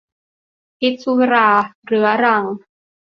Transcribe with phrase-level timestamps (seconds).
[0.79, 1.49] พิษสุรา
[1.85, 2.43] เรื้อรัง